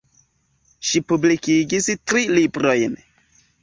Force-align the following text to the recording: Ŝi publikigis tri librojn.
Ŝi 0.87 1.03
publikigis 1.13 1.93
tri 2.09 2.27
librojn. 2.35 3.03